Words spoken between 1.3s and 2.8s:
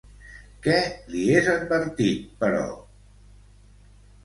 és advertit, però?